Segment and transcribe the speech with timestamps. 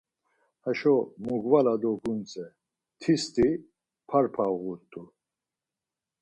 [0.63, 0.95] Haşo
[1.25, 2.45] mugvala do gundze,
[3.01, 3.47] tisti
[4.09, 5.03] parpa uğut̆u.